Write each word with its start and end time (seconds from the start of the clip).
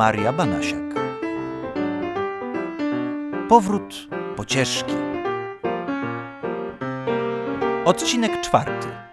Maria 0.00 0.32
Banasiak. 0.32 0.94
Powrót 3.48 4.08
pocieszki. 4.36 4.94
Odcinek 7.84 8.40
czwarty. 8.40 9.09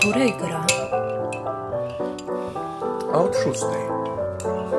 Której 0.00 0.32
gra? 0.32 0.66
A 3.12 3.18
od 3.18 3.36
szóstej. 3.36 3.82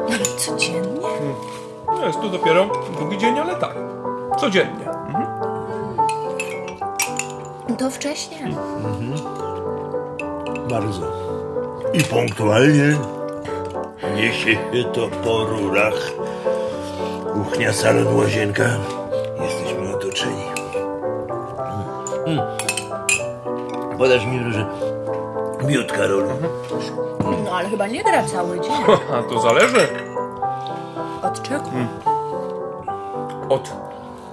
Ale 0.10 0.26
codziennie? 0.38 1.08
No 1.88 2.08
jest 2.08 2.20
tu 2.20 2.30
dopiero 2.30 2.70
drugi 2.98 3.18
dzień, 3.18 3.40
ale 3.40 3.56
tak. 3.56 3.76
Codziennie. 4.38 4.86
To 7.78 7.90
wcześnie. 7.90 8.48
Bardzo. 10.70 11.12
I 11.94 12.04
punktualnie 12.04 12.98
niesie 14.16 14.52
się 14.52 14.84
to 14.94 15.08
po 15.08 15.46
rurach. 15.46 16.12
Kuchnia, 17.34 17.74
salon, 17.74 18.16
łazienka. 18.16 18.64
Jesteśmy 19.44 19.96
otoczeni. 19.96 20.44
Mm. 22.26 22.40
Mm. 22.40 23.98
Podasz 23.98 24.26
mi 24.26 24.40
proszę 24.40 24.91
miód, 25.68 25.92
Karolu. 25.92 26.30
No 27.46 27.52
ale 27.58 27.70
chyba 27.70 27.88
nie 27.88 28.04
gra 28.04 28.24
cały 28.24 28.60
dzień. 28.60 28.72
A 29.16 29.24
to 29.24 29.40
zależy 29.42 29.88
Od 31.24 31.42
czego? 31.42 31.64
od 33.50 33.72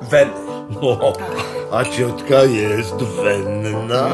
weny. 0.03 0.31
O, 0.83 1.12
a 1.73 1.84
ciotka 1.84 2.43
jest 2.45 2.95
wenna. 2.97 4.09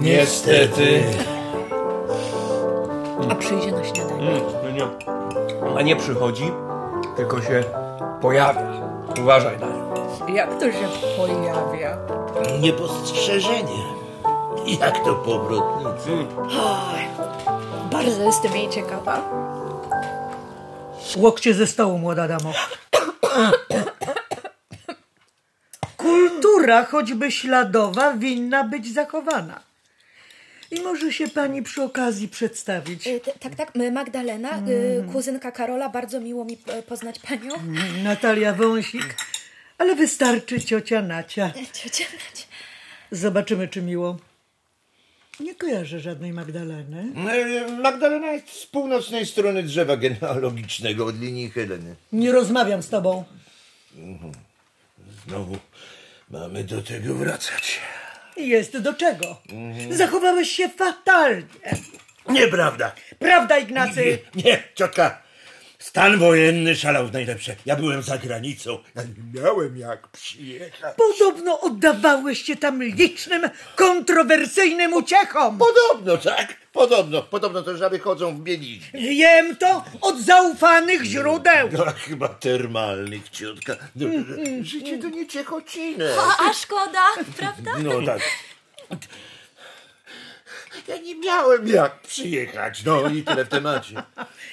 Niestety. 0.00 1.04
A 3.30 3.34
przyjdzie 3.34 3.72
na 3.72 3.84
śniadanie. 3.84 4.30
Mm, 4.30 4.42
no 4.64 4.70
nie. 4.70 4.84
Ona 5.70 5.82
nie 5.82 5.96
przychodzi, 5.96 6.52
tylko 7.16 7.42
się 7.42 7.64
pojawia. 8.20 8.66
Uważaj 9.20 9.58
na 9.58 9.66
nią. 9.66 9.94
Jak 10.34 10.58
to 10.60 10.72
się 10.72 10.88
pojawia? 11.16 11.96
Niepostrzeżenie. 12.60 13.82
Jak 14.80 15.04
to 15.04 15.14
powrotnicy. 15.14 16.10
Oj, 16.60 17.00
bardzo 17.92 18.22
jestem 18.22 18.56
jej 18.56 18.70
ciekawa. 18.70 19.30
Łokcie 21.16 21.54
ze 21.54 21.66
stołu, 21.66 21.98
młoda 21.98 22.28
damo. 22.28 22.52
Kultura, 25.96 26.84
choćby 26.84 27.32
śladowa, 27.32 28.14
winna 28.14 28.64
być 28.64 28.94
zachowana. 28.94 29.60
I 30.70 30.80
może 30.80 31.12
się 31.12 31.28
pani 31.28 31.62
przy 31.62 31.82
okazji 31.82 32.28
przedstawić. 32.28 33.06
Y, 33.06 33.20
t- 33.20 33.32
Tak, 33.40 33.54
tak, 33.54 33.72
Magdalena, 33.92 34.58
y, 34.58 35.04
kuzynka 35.12 35.52
Karola, 35.52 35.88
bardzo 35.88 36.20
miło 36.20 36.44
mi 36.44 36.58
y, 36.78 36.82
poznać 36.82 37.18
panią. 37.18 37.54
Natalia 38.04 38.52
Wąsik, 38.54 39.14
ale 39.78 39.94
wystarczy 39.94 40.60
ciocia 40.60 41.02
Nacia. 41.02 41.50
Ciocia 41.72 42.04
Nacia. 42.04 42.46
Zobaczymy, 43.10 43.68
czy 43.68 43.82
miło. 43.82 44.16
Nie 45.40 45.54
kojarzę 45.54 46.00
żadnej 46.00 46.32
Magdaleny. 46.32 47.12
E, 47.30 47.70
Magdalena 47.72 48.32
jest 48.32 48.48
z 48.50 48.66
północnej 48.66 49.26
strony 49.26 49.62
drzewa 49.62 49.96
genealogicznego 49.96 51.06
od 51.06 51.20
linii 51.20 51.50
Heleny. 51.50 51.96
Nie 52.12 52.32
rozmawiam 52.32 52.82
z 52.82 52.88
tobą. 52.88 53.24
Znowu 55.26 55.56
mamy 56.30 56.64
do 56.64 56.82
tego 56.82 57.14
wracać. 57.14 57.80
Jest 58.36 58.78
do 58.78 58.94
czego. 58.94 59.42
Zachowałeś 59.90 60.50
się 60.50 60.68
fatalnie. 60.68 61.46
Nieprawda. 62.28 62.92
Prawda, 63.18 63.58
Ignacy? 63.58 64.18
Nie, 64.34 64.42
nie, 64.42 64.62
ciotka. 64.74 65.22
Stan 65.86 66.18
wojenny 66.18 66.76
szalał 66.76 67.06
w 67.06 67.12
najlepsze. 67.12 67.56
Ja 67.66 67.76
byłem 67.76 68.02
za 68.02 68.18
granicą. 68.18 68.78
Ja 68.94 69.02
nie 69.02 69.40
miałem 69.40 69.76
jak 69.76 70.08
przyjechać. 70.08 70.96
Podobno 70.96 71.60
oddawałeś 71.60 72.42
się 72.42 72.56
tam 72.56 72.82
licznym, 72.82 73.42
kontrowersyjnym 73.76 74.92
uciechom. 74.92 75.58
Podobno, 75.58 76.16
tak? 76.16 76.56
Podobno. 76.72 77.22
Podobno 77.22 77.62
to 77.62 77.76
żaby 77.76 77.98
chodzą 77.98 78.36
w 78.36 78.40
bieliźnie. 78.40 79.00
Wiem 79.00 79.56
to 79.56 79.84
od 80.00 80.20
zaufanych 80.20 81.04
źródeł. 81.04 81.68
No, 81.72 81.84
chyba 81.96 82.28
termalnych, 82.28 83.28
ciotka. 83.28 83.76
No, 83.96 84.06
życie 84.62 84.98
to 84.98 85.08
nie 85.08 85.26
Ciechociny. 85.26 86.08
A 86.48 86.52
szkoda, 86.52 87.02
prawda? 87.36 87.70
No 87.78 88.02
tak. 88.06 88.20
Ja 90.88 90.96
nie 90.96 91.14
miałem 91.14 91.68
jak 91.68 92.00
przyjechać. 92.00 92.84
No 92.84 93.08
i 93.08 93.22
tyle 93.22 93.44
w 93.44 93.48
temacie. 93.48 94.02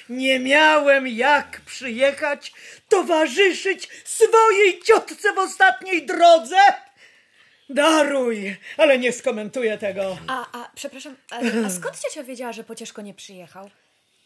Nie 0.08 0.38
miałem 0.38 1.08
jak 1.08 1.60
przyjechać, 1.60 2.52
towarzyszyć 2.88 3.88
swojej 4.04 4.82
ciotce 4.82 5.32
w 5.32 5.38
ostatniej 5.38 6.06
drodze. 6.06 6.56
Daruj, 7.68 8.56
ale 8.76 8.98
nie 8.98 9.12
skomentuję 9.12 9.78
tego. 9.78 10.18
A, 10.26 10.62
a 10.62 10.70
przepraszam, 10.74 11.16
a, 11.30 11.66
a 11.66 11.70
skąd 11.70 12.00
ciocia 12.00 12.22
wiedziała, 12.22 12.52
że 12.52 12.64
Pocieszko 12.64 13.02
nie 13.02 13.14
przyjechał? 13.14 13.70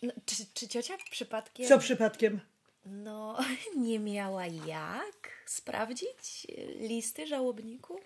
No, 0.02 0.12
czy, 0.26 0.34
czy 0.54 0.68
ciocia 0.68 0.94
przypadkiem... 1.10 1.66
Co 1.66 1.78
przypadkiem? 1.78 2.40
No, 2.86 3.38
nie 3.76 3.98
miała 3.98 4.46
jak 4.46 5.30
sprawdzić 5.46 6.46
listy 6.80 7.26
żałobników? 7.26 8.00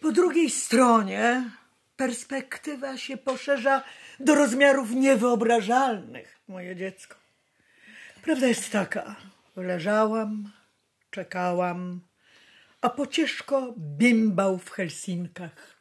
Po 0.00 0.12
drugiej 0.12 0.50
stronie 0.50 1.50
perspektywa 1.96 2.98
się 2.98 3.16
poszerza 3.16 3.82
do 4.20 4.34
rozmiarów 4.34 4.90
niewyobrażalnych, 4.90 6.40
moje 6.48 6.76
dziecko. 6.76 7.16
Prawda 8.22 8.46
jest 8.46 8.72
taka, 8.72 9.16
leżałam, 9.56 10.52
czekałam, 11.10 12.00
a 12.80 12.90
pocieszko 12.90 13.74
bimbał 13.78 14.58
w 14.58 14.70
Helsinkach. 14.70 15.76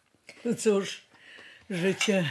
No 0.45 0.55
cóż, 0.55 1.01
życie. 1.69 2.29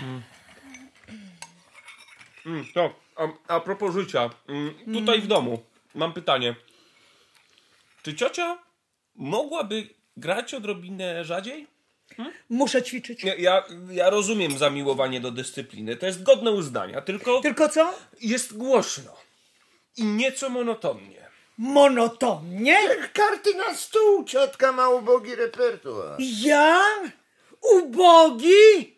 Mm, 2.47 2.65
to, 2.75 2.95
a, 3.17 3.55
a 3.55 3.61
propos 3.61 3.95
życia. 3.95 4.31
Mm, 4.49 4.75
tutaj 4.93 5.21
w 5.21 5.27
domu 5.27 5.63
mam 5.95 6.13
pytanie. 6.13 6.55
Czy 8.03 8.15
ciocia 8.15 8.59
mogłaby 9.15 9.89
grać 10.17 10.55
odrobinę 10.55 11.25
rzadziej? 11.25 11.67
Muszę 12.51 12.83
ćwiczyć. 12.83 13.25
Ja, 13.25 13.35
ja, 13.35 13.65
ja 13.91 14.11
rozumiem 14.11 14.59
zamiłowanie 14.59 15.21
do 15.21 15.31
dyscypliny. 15.31 15.97
To 15.97 16.07
jest 16.07 16.23
godne 16.23 16.51
uznania, 16.51 17.01
tylko 17.01 17.41
Tylko 17.41 17.69
co? 17.69 17.95
jest 18.21 18.57
głośno. 18.57 19.17
I 19.97 20.05
nieco 20.05 20.49
monotonnie. 20.49 21.23
Monotonnie? 21.59 22.77
Karty 23.13 23.55
na 23.55 23.75
stół. 23.75 24.25
Ciotka 24.25 24.73
ma 24.73 24.89
ubogi 24.89 25.35
repertuar. 25.35 26.17
Ja? 26.45 26.81
Ubogi? 27.73 28.92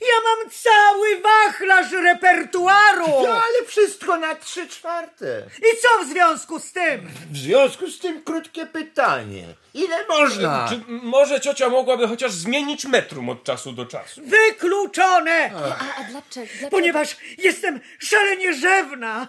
Ja 0.00 0.16
mam 0.24 0.50
cały 0.50 1.20
wachlarz 1.20 1.92
repertuaru. 1.92 3.06
No, 3.06 3.28
ale 3.32 3.66
wszystko 3.66 4.16
na 4.16 4.34
trzy 4.34 4.68
czwarte. 4.68 5.42
I 5.58 5.76
co 5.82 6.04
w 6.04 6.08
związku 6.08 6.58
z 6.60 6.72
tym? 6.72 7.08
W 7.30 7.36
związku 7.36 7.90
z 7.90 7.98
tym 7.98 8.22
krótkie 8.22 8.66
pytanie. 8.66 9.44
Ile 9.74 10.06
można? 10.08 10.66
Czy 10.68 10.74
m- 10.74 11.00
może 11.02 11.40
ciocia 11.40 11.68
mogłaby 11.68 12.08
chociaż 12.08 12.32
zmienić 12.32 12.84
metrum 12.84 13.28
od 13.28 13.44
czasu 13.44 13.72
do 13.72 13.86
czasu? 13.86 14.20
Wykluczone! 14.24 15.50
A, 15.54 16.00
a 16.00 16.04
dlaczego? 16.04 16.46
dlaczego? 16.46 16.70
Ponieważ 16.70 17.16
jestem 17.38 17.80
szalenie 17.98 18.54
rzewna. 18.54 19.28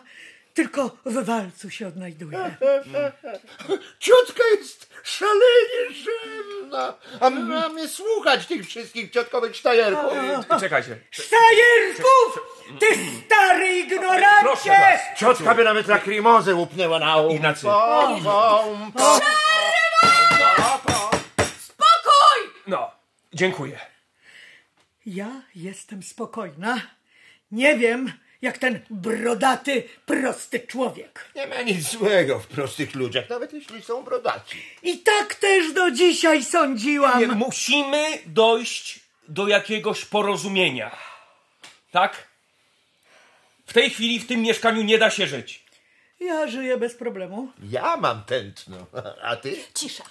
Tylko 0.56 0.98
w 1.06 1.26
walcu 1.26 1.70
się 1.70 1.88
odnajduję. 1.88 2.40
Ciotka 4.00 4.44
jest 4.60 4.90
szalenie 5.04 5.92
rzemna. 5.92 6.94
A 7.20 7.30
my 7.30 7.40
mamy 7.40 7.88
słuchać 7.88 8.46
tych 8.46 8.68
wszystkich 8.68 9.12
ciotkowych 9.12 9.56
sztajerków. 9.56 10.14
Czekajcie. 10.60 11.00
Stajerków! 11.12 12.40
Ty 12.80 12.86
stary 13.26 13.78
ignorancie! 13.78 14.44
Proszę 14.44 14.70
was. 14.70 15.20
Ciotka 15.20 15.56
by 15.56 15.64
nawet 15.64 15.88
lakrimozę 15.88 16.56
upnęła 16.56 17.00
na 17.00 17.18
um. 17.18 17.32
Ignacy. 17.32 17.66
Pom, 17.66 18.24
pom, 18.24 18.92
pom. 18.92 19.20
No, 22.68 22.92
dziękuję. 23.34 23.80
Ja 25.06 25.42
jestem 25.56 26.04
spokojna. 26.04 26.82
Nie 27.52 27.78
wiem, 27.78 28.12
jak 28.46 28.58
ten 28.58 28.80
brodaty, 28.90 29.84
prosty 30.06 30.60
człowiek. 30.60 31.26
Nie 31.36 31.48
ma 31.48 31.62
nic 31.62 31.92
złego 31.92 32.40
w 32.40 32.48
prostych 32.48 32.96
ludziach, 32.96 33.30
nawet 33.30 33.54
jeśli 33.54 33.82
są 33.82 34.04
brodaci. 34.04 34.58
I 34.84 35.00
tak 35.00 35.36
też 35.36 35.74
do 35.74 35.92
dzisiaj 35.92 36.44
sądziłam. 36.44 37.20
Nie, 37.20 37.28
musimy 37.28 38.20
dojść 38.26 39.00
do 39.28 39.48
jakiegoś 39.48 40.06
porozumienia. 40.06 40.98
Tak? 41.92 42.28
W 43.66 43.74
tej 43.74 43.90
chwili 43.90 44.20
w 44.20 44.28
tym 44.28 44.42
mieszkaniu 44.42 44.82
nie 44.84 44.98
da 44.98 45.10
się 45.10 45.28
żyć. 45.28 45.66
Ja 46.20 46.48
żyję 46.48 46.78
bez 46.78 46.96
problemu. 46.96 47.52
Ja 47.70 47.98
mam 47.98 48.24
tętno, 48.24 48.78
a 49.22 49.36
ty? 49.36 49.58
Cisza. 49.74 50.04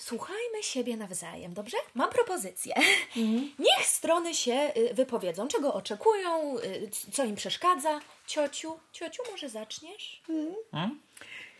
Słuchajmy 0.00 0.62
siebie 0.62 0.96
nawzajem, 0.96 1.54
dobrze? 1.54 1.76
Mam 1.94 2.10
propozycję. 2.10 2.74
Niech 3.58 3.86
strony 3.86 4.34
się 4.34 4.72
y, 4.76 4.94
wypowiedzą, 4.94 5.48
czego 5.48 5.74
oczekują, 5.74 6.58
y, 6.58 6.90
co 7.12 7.24
im 7.24 7.36
przeszkadza. 7.36 8.00
Ciociu, 8.26 8.78
ciociu, 8.92 9.22
może 9.32 9.48
zaczniesz? 9.48 10.22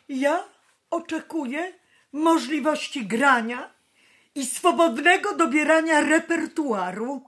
Ja 0.08 0.44
oczekuję 0.90 1.72
możliwości 2.12 3.06
grania 3.06 3.70
i 4.34 4.46
swobodnego 4.46 5.34
dobierania 5.36 6.00
repertuaru. 6.00 7.22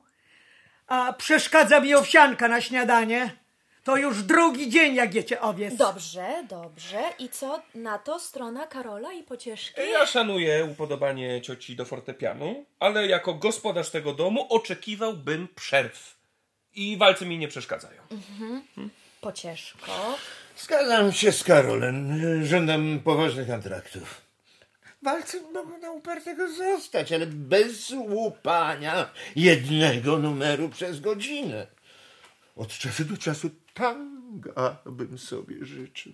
A 0.87 1.13
przeszkadza 1.13 1.81
mi 1.81 1.95
owsianka 1.95 2.49
na 2.49 2.61
śniadanie. 2.61 3.37
To 3.85 3.97
już 3.97 4.23
drugi 4.23 4.71
dzień, 4.71 4.95
jak 4.95 5.15
jecie 5.15 5.41
owiec. 5.41 5.77
Dobrze, 5.77 6.45
dobrze. 6.49 7.03
I 7.19 7.29
co 7.29 7.63
na 7.75 7.99
to 7.99 8.21
strona 8.21 8.67
Karola 8.67 9.13
i 9.13 9.23
Pocieszki? 9.23 9.81
Ja 9.93 10.07
szanuję 10.07 10.65
upodobanie 10.65 11.41
cioci 11.41 11.77
do 11.77 11.85
fortepianu, 11.85 12.65
ale 12.81 13.07
jako 13.07 13.35
gospodarz 13.35 13.91
tego 13.91 14.13
domu 14.13 14.47
oczekiwałbym 14.49 15.49
przerw. 15.55 16.17
I 16.75 16.97
walce 16.97 17.27
mi 17.27 17.39
nie 17.39 17.49
przeszkadzają. 17.49 18.03
Pocieszko. 19.21 20.19
Zgadzam 20.57 21.13
się 21.13 21.33
z 21.33 21.45
Karolem. 21.45 22.21
Żądam 22.45 23.01
poważnych 23.05 23.49
kontraktów. 23.49 24.21
Walce 25.03 25.41
mogą 25.41 25.79
na 25.79 25.91
upartego 25.91 26.53
zostać, 26.53 27.13
ale 27.13 27.27
bez 27.27 27.91
łupania 27.91 29.11
jednego 29.37 30.19
numeru 30.19 30.69
przez 30.69 31.01
godzinę. 31.01 31.67
Od 32.57 32.69
czasu 32.69 33.05
do 33.05 33.17
czasu 33.17 33.51
tanga 33.75 34.77
bym 34.87 35.19
sobie 35.19 35.65
życzył. 35.65 36.13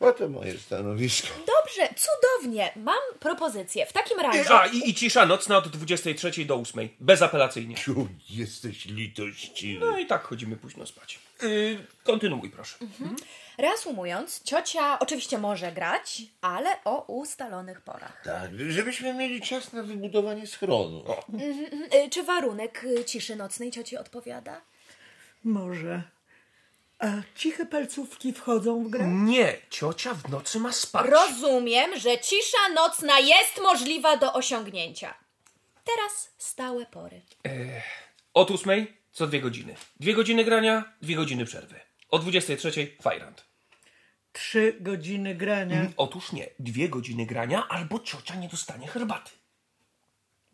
Oto 0.00 0.28
moje 0.28 0.58
stanowisko. 0.58 1.28
Dobrze, 1.38 1.94
cudownie. 1.96 2.72
Mam 2.76 2.98
propozycję. 3.20 3.86
W 3.86 3.92
takim 3.92 4.20
razie. 4.20 4.50
A, 4.54 4.66
i, 4.66 4.90
i 4.90 4.94
cisza 4.94 5.26
nocna 5.26 5.56
od 5.56 5.68
23 5.68 6.44
do 6.44 6.54
8. 6.56 6.88
Bezapelacyjnie. 7.00 7.76
Ciu, 7.76 8.08
jesteś 8.30 8.84
litościwy. 8.86 9.86
No 9.86 9.98
i 9.98 10.06
tak 10.06 10.22
chodzimy 10.22 10.56
późno 10.56 10.86
spać. 10.86 11.18
Yy, 11.42 11.86
kontynuuj, 12.04 12.50
proszę. 12.50 12.76
Reasumując, 13.58 14.42
ciocia 14.42 14.98
oczywiście 14.98 15.38
może 15.38 15.72
grać, 15.72 16.22
ale 16.40 16.84
o 16.84 17.04
ustalonych 17.06 17.80
porach. 17.80 18.22
Tak, 18.24 18.50
żebyśmy 18.68 19.14
mieli 19.14 19.40
czas 19.40 19.72
na 19.72 19.82
wybudowanie 19.82 20.46
schronu. 20.46 21.04
Y, 21.94 22.10
Czy 22.10 22.22
warunek 22.22 22.84
y, 22.84 23.04
ciszy 23.04 23.36
nocnej 23.36 23.70
cioci 23.70 23.96
odpowiada? 23.96 24.60
Może. 25.44 26.02
A 26.98 27.06
ciche 27.34 27.66
palcówki 27.66 28.32
wchodzą 28.32 28.84
w 28.84 28.90
grę? 28.90 29.06
Nie, 29.06 29.56
ciocia 29.70 30.14
w 30.14 30.28
nocy 30.28 30.60
ma 30.60 30.72
spać. 30.72 31.06
Rozumiem, 31.10 31.98
że 31.98 32.18
cisza 32.18 32.68
nocna 32.74 33.18
jest 33.18 33.60
możliwa 33.62 34.16
do 34.16 34.32
osiągnięcia. 34.32 35.14
Teraz 35.84 36.30
stałe 36.38 36.86
pory. 36.86 37.22
Od 38.34 38.50
8 38.50 38.86
co 39.12 39.26
dwie 39.26 39.40
godziny. 39.40 39.76
Dwie 40.00 40.14
godziny 40.14 40.44
grania, 40.44 40.92
dwie 41.02 41.16
godziny 41.16 41.44
przerwy. 41.44 41.80
O 42.10 42.18
23 42.18 42.96
fajrant. 43.02 43.44
Trzy 44.32 44.76
godziny 44.80 45.34
grania. 45.34 45.86
Otóż 45.96 46.32
nie, 46.32 46.46
dwie 46.58 46.88
godziny 46.88 47.26
grania 47.26 47.68
albo 47.68 47.98
ciocia 47.98 48.34
nie 48.34 48.48
dostanie 48.48 48.88
herbaty. 48.88 49.30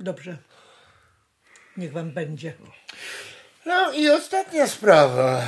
Dobrze. 0.00 0.38
Niech 1.77 1.93
wam 1.93 2.12
będzie. 2.12 2.55
No 3.66 3.92
i 3.92 4.10
ostatnia 4.10 4.66
sprawa, 4.66 5.42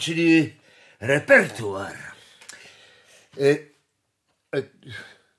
czyli 0.00 0.56
repertuar. 1.00 1.96
Y, 3.38 3.70
y, 4.56 4.70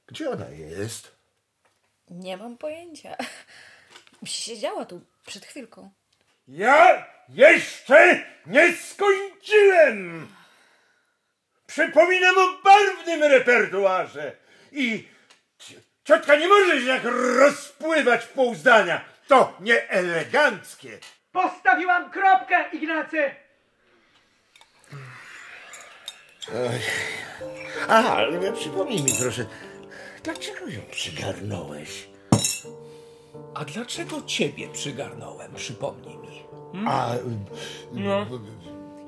gdzie 0.07 0.29
ona 0.29 0.49
jest? 0.49 1.15
Nie 2.09 2.37
mam 2.37 2.57
pojęcia. 2.57 3.15
Siedziała 4.25 4.85
tu 4.85 5.01
przed 5.25 5.45
chwilką. 5.45 5.91
Ja 6.47 7.05
jeszcze 7.29 8.25
nie 8.45 8.73
skończyłem! 8.73 10.27
Przypominam 11.67 12.37
o 12.37 12.61
barwnym 12.63 13.23
repertuarze 13.23 14.31
i 14.71 15.07
ci- 15.59 15.79
ciotka 16.03 16.35
nie 16.35 16.47
może 16.47 16.81
się 16.81 16.87
tak 16.87 17.03
rozpływać 17.39 18.23
w 18.23 18.29
pół 18.29 18.55
zdania. 18.55 19.05
To 19.27 19.57
nieeleganckie. 19.59 20.99
Postawiłam 21.35 22.11
kropkę, 22.11 22.55
Ignacy! 22.73 23.17
Aha, 27.89 28.15
ale 28.15 28.53
przypomnij 28.53 29.03
mi 29.03 29.11
proszę, 29.21 29.45
dlaczego 30.23 30.67
ją 30.67 30.81
przygarnąłeś? 30.91 32.09
A 33.55 33.65
dlaczego 33.65 34.21
ciebie 34.21 34.67
przygarnąłem, 34.67 35.53
przypomnij 35.55 36.17
mi? 36.17 36.43
A, 36.87 37.09
No. 37.91 38.25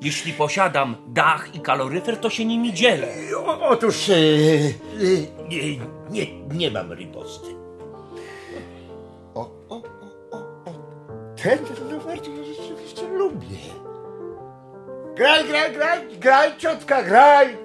Jeśli 0.01 0.33
posiadam 0.33 0.95
dach 1.07 1.55
i 1.55 1.59
kaloryfer, 1.59 2.17
to 2.17 2.29
się 2.29 2.45
nimi 2.45 2.73
dzielę. 2.73 3.07
o, 3.37 3.69
otóż 3.69 4.09
e, 4.09 4.13
e, 4.13 4.17
nie, 5.49 5.77
nie, 6.09 6.39
nie 6.41 6.71
mam 6.71 6.93
riposty. 6.93 7.47
O, 9.35 9.49
o. 9.69 9.96
Ten 11.43 11.59
numer 11.89 12.19
to 12.21 12.29
ja 12.31 12.43
rzeczywiście 12.43 13.07
lubię. 13.07 13.57
Graj, 15.15 15.47
graj, 15.47 15.73
graj, 15.73 16.17
graj, 16.19 16.57
ciotka, 16.57 17.03
graj! 17.03 17.57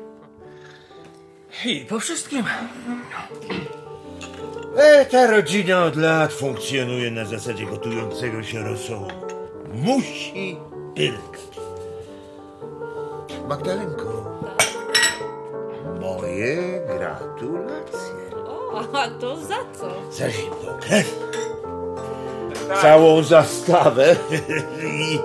I 1.65 1.87
po 1.89 2.01
wszystkim. 2.01 2.45
E, 4.77 5.07
ta 5.07 5.27
rodzina 5.27 5.85
od 5.85 5.97
lat 5.97 6.33
funkcjonuje 6.33 7.11
na 7.11 7.25
zasadzie 7.25 7.67
gotującego 7.67 8.43
się 8.43 8.59
rosołu. 8.63 9.09
Musi 9.75 10.57
pyrkać. 10.95 11.41
Magdalenko, 13.49 14.41
moje 16.01 16.81
gratulacje. 16.87 18.37
O, 18.47 18.99
a 18.99 19.09
to 19.09 19.37
za 19.37 19.59
co? 19.79 20.13
Za 20.13 20.31
zimną 20.31 20.79
krew. 20.81 21.19
Całą 22.81 23.23
zastawę 23.23 24.17
i 24.85 25.19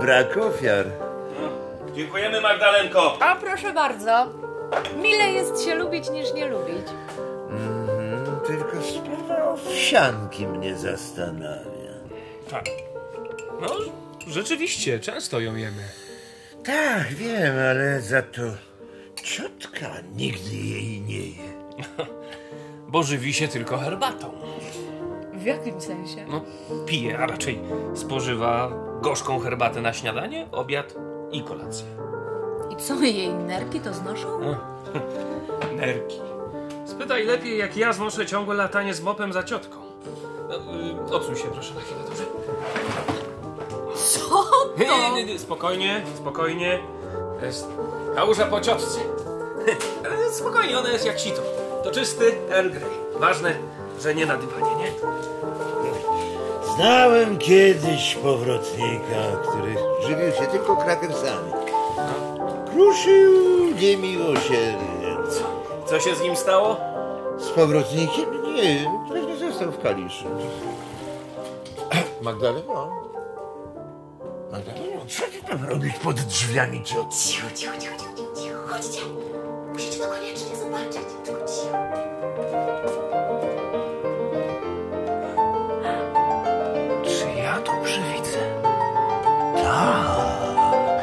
brak 0.00 0.36
ofiar. 0.36 0.86
Dziękujemy, 1.94 2.40
Magdalenko. 2.40 3.18
A 3.20 3.36
proszę 3.36 3.72
bardzo. 3.72 4.26
Mile 5.02 5.32
jest 5.32 5.64
się 5.64 5.74
lubić 5.74 6.10
niż 6.10 6.34
nie 6.34 6.46
lubić. 6.48 6.86
Mm, 7.50 8.40
Tylko 8.46 8.72
sprawa 8.82 9.44
owsianki 9.52 10.46
mnie 10.46 10.76
zastanawia. 10.76 11.92
Tak. 12.50 12.64
No, 13.60 13.68
rzeczywiście, 14.28 15.00
często 15.00 15.40
ją 15.40 15.56
jemy. 15.56 15.82
Tak, 16.64 17.06
wiem, 17.14 17.54
ale 17.70 18.00
za 18.00 18.22
to 18.22 18.42
ciotka 19.22 19.86
nigdy 20.16 20.56
jej 20.56 21.00
nie 21.00 21.26
je. 21.26 21.44
Bo 22.88 23.02
żywi 23.02 23.34
się 23.34 23.48
tylko 23.48 23.78
herbatą. 23.78 24.30
W 25.46 25.48
jakim 25.48 25.80
sensie? 25.80 26.26
No, 26.28 26.40
pije, 26.86 27.18
a 27.18 27.26
raczej 27.26 27.60
spożywa 27.94 28.70
gorzką 29.02 29.38
herbatę 29.38 29.80
na 29.80 29.92
śniadanie, 29.92 30.46
obiad 30.52 30.94
i 31.32 31.42
kolację. 31.42 31.86
I 32.70 32.76
co, 32.76 32.94
jej 32.94 33.34
nerki 33.34 33.80
to 33.80 33.94
znoszą? 33.94 34.40
Nerki. 35.80 36.20
Spytaj 36.86 37.24
lepiej, 37.24 37.58
jak 37.58 37.76
ja 37.76 37.92
znoszę 37.92 38.26
ciągłe 38.26 38.54
latanie 38.54 38.94
z 38.94 39.02
mopem 39.02 39.32
za 39.32 39.42
ciotką. 39.42 39.78
No, 40.48 40.54
y, 41.12 41.14
odsuń 41.14 41.36
się 41.36 41.48
proszę 41.48 41.74
na 41.74 41.80
chwilę, 41.80 42.00
dobrze? 42.08 42.24
Co 43.94 44.44
Nie, 44.78 44.86
nie, 44.86 45.12
nie, 45.12 45.32
nie, 45.32 45.38
spokojnie, 45.38 46.02
spokojnie. 46.16 46.78
To 47.40 47.46
jest 47.46 47.68
kałuża 48.14 48.46
po 48.46 48.60
ciotce. 48.60 49.00
Spokojnie, 50.40 50.78
ona 50.78 50.88
jest 50.88 51.06
jak 51.06 51.18
sito. 51.18 51.42
To 51.84 51.90
czysty 51.90 52.34
Earl 52.50 52.70
Grey. 52.70 52.90
Ważne, 53.18 53.54
że 54.02 54.14
nie 54.14 54.26
na 54.26 54.36
dywanie, 54.36 54.76
nie? 54.76 54.92
Znałem 56.76 57.38
kiedyś 57.38 58.14
powrotnika, 58.14 59.36
który 59.48 59.74
żywił 60.02 60.32
się 60.32 60.46
tylko 60.46 60.76
krakersami. 60.76 61.52
Kruszył 62.72 63.32
niemiłosiernie. 63.80 65.16
Co 65.86 66.00
się 66.00 66.14
z 66.14 66.20
nim 66.20 66.36
stało? 66.36 66.76
Z 67.38 67.48
powrotnikiem? 67.50 68.54
Nie, 68.54 68.90
pewnie 69.08 69.36
został 69.36 69.72
w 69.72 69.82
Kaliszu. 69.82 70.24
Magdaleno? 72.22 72.90
Magdaleno, 74.52 75.00
co 75.08 75.22
ty 75.22 75.48
tam 75.48 75.64
robisz 75.64 75.94
pod 75.94 76.16
drzwiami? 76.16 76.82
Cicho, 76.84 77.06
cicho, 77.10 77.46
cicho, 77.54 77.72
cicho, 77.78 77.96
cicho. 78.36 78.58
Chodźcie. 78.68 79.00
Musicie 79.72 79.98
to 80.00 80.08
koniecznie 80.08 80.56
zobaczyć. 80.56 81.06
Tylko 81.24 81.40
cicho. 81.46 81.76
tak. 89.66 91.02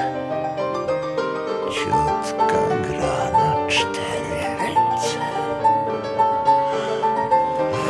Ciotka 1.71 2.63
gra 2.87 3.19
na 3.31 3.67
cztery 3.67 4.39
ręce. 4.59 5.23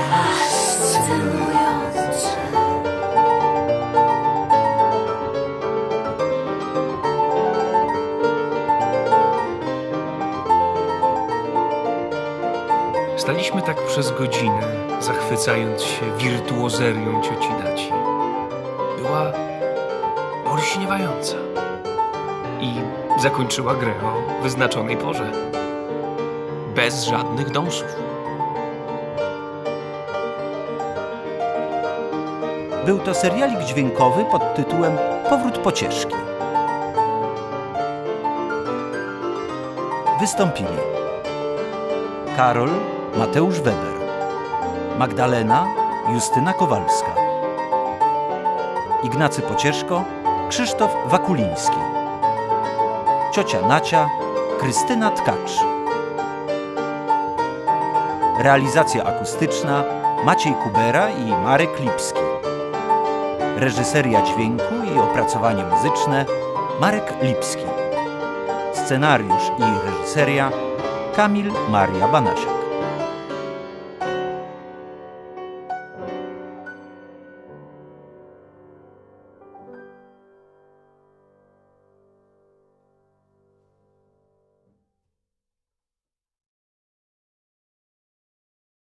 Fascynujące. 0.10 2.34
Staliśmy 13.18 13.62
tak 13.62 13.86
przez 13.88 14.12
godzinę, 14.12 14.62
zachwycając 15.00 15.82
się 15.82 16.18
wirtuozerią 16.18 17.22
cioci 17.22 17.50
Daci. 17.64 17.92
Olśniewająca 20.64 21.36
i 22.62 22.74
zakończyła 23.22 23.74
grę 23.76 23.94
o 24.04 24.44
wyznaczonej 24.44 24.98
porze. 24.98 25.32
Bez 26.76 27.04
żadnych 27.04 27.52
dąsów. 27.52 27.96
Był 32.86 33.00
to 33.00 33.14
serialik 33.14 33.60
dźwiękowy 33.60 34.26
pod 34.26 34.56
tytułem 34.56 34.98
Powrót 35.30 35.58
pocieszki. 35.58 36.16
Wystąpili 40.20 40.78
Karol 42.38 42.70
Mateusz 43.18 43.60
Weber, 43.60 43.94
Magdalena 45.00 45.68
Justyna 46.14 46.54
Kowalska, 46.54 47.16
Ignacy 49.04 49.42
Pocieszko 49.42 50.23
Krzysztof 50.54 50.92
Wakuliński, 51.06 51.78
ciocia 53.32 53.68
Nacia 53.68 54.10
Krystyna 54.60 55.12
Tkacz. 55.12 55.52
Realizacja 58.40 59.04
akustyczna 59.04 59.84
Maciej 60.26 60.54
Kubera 60.54 61.10
i 61.10 61.32
Marek 61.32 61.80
Lipski. 61.80 62.20
Reżyseria 63.56 64.22
dźwięku 64.22 64.74
i 64.96 65.00
opracowanie 65.00 65.64
muzyczne 65.66 66.26
Marek 66.82 67.14
Lipski. 67.22 67.66
Scenariusz 68.74 69.52
i 69.58 69.90
reżyseria 69.90 70.52
Kamil 71.16 71.52
Maria 71.70 72.08
Banasiak. 72.08 72.63